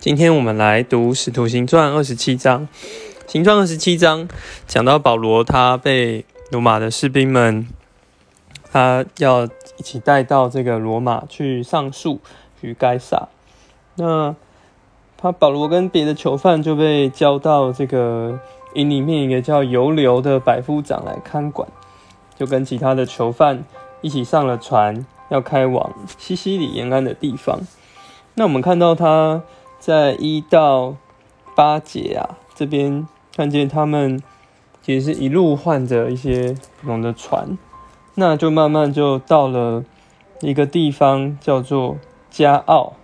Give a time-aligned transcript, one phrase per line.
[0.00, 2.68] 今天我们来读《使徒行传》二十七章。
[3.26, 4.28] 《行传》二十七章
[4.68, 7.66] 讲到保罗，他被罗马的士兵们，
[8.70, 12.20] 他要一起带到这个罗马去上诉
[12.60, 13.26] 于该撒。
[13.96, 14.36] 那
[15.16, 18.38] 他保罗跟别的囚犯就被交到这个
[18.74, 21.68] 营里面一个叫尤留的百夫长来看管，
[22.38, 23.64] 就跟其他的囚犯
[24.00, 27.58] 一起上了船，要开往西西里沿岸的地方。
[28.34, 29.42] 那我们看到他。
[29.78, 30.96] 在一到
[31.54, 34.20] 八节啊，这边看见他们
[34.82, 37.56] 其实是一路换着一些不同的船，
[38.16, 39.84] 那就慢慢就到了
[40.40, 41.96] 一个地方叫做
[42.30, 42.94] 加奥，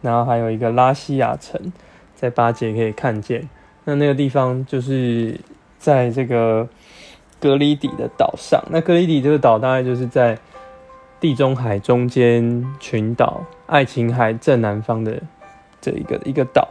[0.00, 1.72] 然后还有一个拉西亚城，
[2.14, 3.48] 在八节可以看见。
[3.84, 5.38] 那那个地方就是
[5.78, 6.68] 在这个
[7.40, 8.62] 格里底的岛上。
[8.70, 10.38] 那格里底这个岛大概就是在
[11.20, 15.20] 地中海中间群岛爱琴海正南方的。
[15.84, 16.66] 这一个一个岛，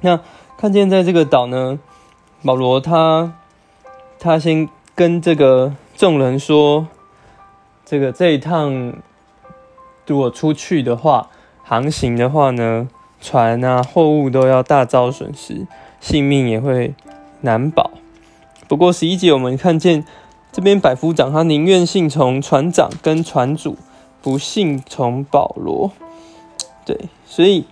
[0.00, 0.18] 那
[0.56, 1.78] 看见在这个岛呢，
[2.42, 3.32] 保罗他
[4.18, 6.88] 他先跟这个众人说，
[7.84, 8.94] 这个这一趟
[10.04, 11.28] 如果出去的话，
[11.62, 12.88] 航行的话呢，
[13.20, 15.68] 船啊货物都要大遭损失，
[16.00, 16.92] 性命也会
[17.42, 17.92] 难保。
[18.66, 20.04] 不过十一节我们看见
[20.50, 23.76] 这边百夫长他宁愿信从船长跟船主，
[24.20, 25.92] 不信从保罗，
[26.84, 27.64] 对，所以。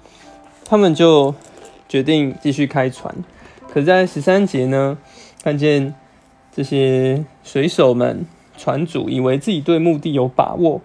[0.68, 1.32] 他们就
[1.88, 3.14] 决定继续开船，
[3.72, 4.98] 可在十三节呢，
[5.42, 5.94] 看见
[6.52, 8.26] 这些水手们、
[8.58, 10.80] 船主以为自己对目的有把握，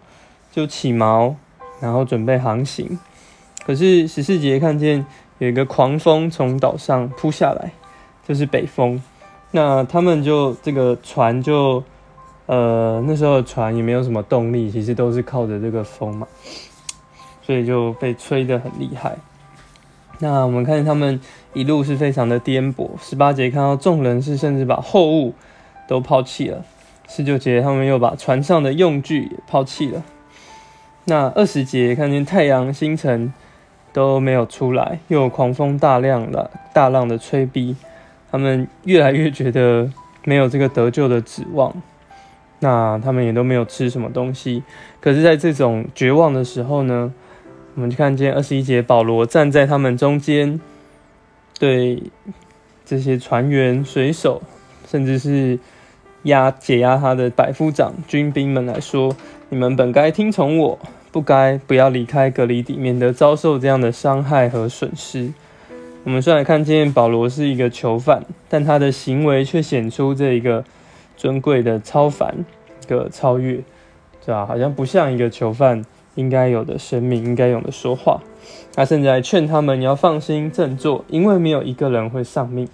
[0.52, 1.34] 就起锚，
[1.80, 3.00] 然后准备航行。
[3.66, 5.04] 可是十四节看见
[5.40, 7.72] 有一个狂风从岛上扑下来，
[8.28, 9.02] 就是北风。
[9.50, 11.84] 那他们就这个船就，
[12.46, 16.28] 呃，那时候的船也没有什么动力，其实都是靠着这个风嘛，
[17.42, 19.18] 所以就被吹得很厉害。
[20.24, 21.20] 那我们看见他们
[21.54, 22.92] 一路是非常的颠簸。
[23.02, 25.34] 十八节看到众人是甚至把货物
[25.88, 26.64] 都抛弃了。
[27.10, 30.04] 十九节他们又把船上的用具也抛弃了。
[31.06, 33.34] 那二十节看见太阳星辰
[33.92, 37.76] 都没有出来，又狂风大浪的大浪的吹逼，
[38.32, 39.92] 他们越来越觉得
[40.24, 41.74] 没有这个得救的指望。
[42.60, 44.62] 那他们也都没有吃什么东西。
[45.00, 47.12] 可是，在这种绝望的时候呢？
[47.76, 50.60] 我们就看见二十一节，保罗站在他们中间，
[51.58, 52.04] 对
[52.84, 54.42] 这些船员、水手，
[54.86, 55.58] 甚至是
[56.24, 59.16] 压解压他的百夫长、军兵们来说
[59.48, 60.80] ：“你们本该听从我，
[61.14, 65.32] 不该不要离开隔离地，免得遭受这样的伤害和损失。”
[66.04, 70.66] 我们虽然看见保罗是一个囚犯，但他的行为却显出这一个
[71.16, 72.44] 尊贵的超凡
[72.88, 73.64] 的超越，
[74.26, 74.46] 对吧？
[74.46, 75.86] 好像不像一个囚犯。
[76.16, 78.22] 应该有的生命，应该有的说话。
[78.74, 82.68] 他甚至还劝他们：“要放心振作，因为没有一个人会丧命。”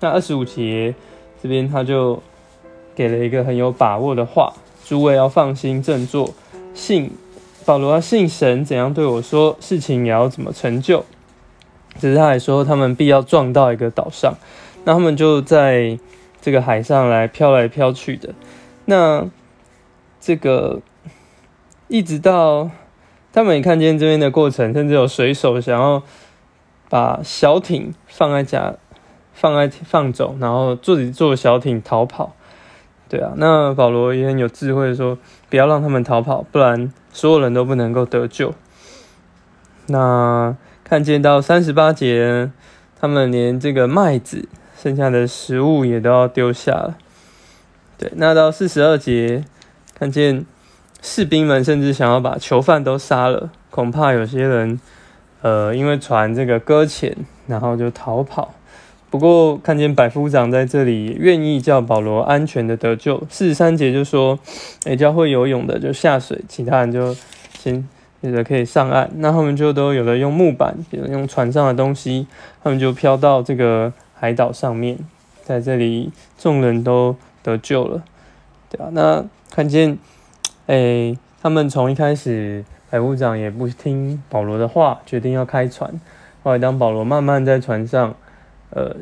[0.00, 0.94] 那二十五节
[1.42, 2.22] 这边他就
[2.94, 4.52] 给了一个很有把握的话
[4.84, 6.34] ：“诸位要放心振作，
[6.74, 7.10] 信
[7.64, 11.04] 保罗要信神，怎样对我说，事情也要怎么成就。”
[11.98, 14.34] 只是他还说，他们必要撞到一个岛上，
[14.84, 15.98] 那他们就在
[16.40, 18.34] 这个海上来飘来飘去的。
[18.84, 19.26] 那
[20.20, 20.80] 这个。
[21.88, 22.70] 一直到
[23.32, 26.02] 他们看见这边的过程，甚至有水手想要
[26.90, 28.74] 把小艇放在家，
[29.32, 32.34] 放在放走，然后自己坐小艇逃跑。
[33.08, 35.16] 对啊，那保罗也很有智慧，说
[35.48, 38.52] 不要让他们逃跑，不然所有人都不能够得救。
[39.86, 42.50] 那看见到三十八节，
[43.00, 46.98] 他们连这个麦子剩下的食物也都要丢下了。
[47.96, 49.42] 对，那到四十二节，
[49.94, 50.44] 看见。
[51.00, 54.80] 士兵们甚至想要把囚犯都杀了，恐怕有些人，
[55.42, 57.16] 呃，因为船这个搁浅，
[57.46, 58.52] 然后就逃跑。
[59.08, 63.22] 不过看见百夫长在这里愿意叫保罗安全的得救。
[63.30, 64.38] 四十三节就说，
[64.84, 67.16] 诶，教会游泳的就下水，其他人就
[67.58, 67.88] 先
[68.20, 69.08] 有的可以上岸。
[69.14, 72.26] 那他们就都有的用木板，有的用船上的东西，
[72.62, 74.98] 他们就飘到这个海岛上面，
[75.42, 78.02] 在这里众人都得救了，
[78.68, 78.88] 对吧？
[78.92, 79.96] 那看见。
[80.68, 85.98] 哎，他们从一开始，百夫长也不听保罗的话，决定要开船。
[86.42, 88.14] 后来，当保罗慢慢在船上，
[88.68, 88.94] 呃，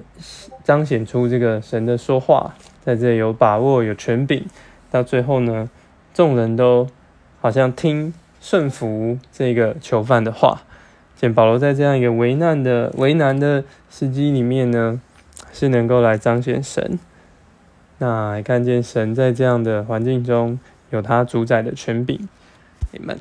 [0.62, 2.54] 彰显出这个神的说话，
[2.84, 4.44] 在这有把握、有权柄，
[4.92, 5.68] 到最后呢，
[6.14, 6.86] 众人都
[7.40, 10.60] 好像听顺服这个囚犯的话。
[11.16, 15.00] 见保罗在这样一个为难的、为难的时机里面呢，
[15.52, 16.96] 是能够来彰显神。
[17.98, 20.60] 那看见神在这样的环境中。
[20.90, 22.28] 有他主宰的权柄，
[22.92, 23.18] 你们。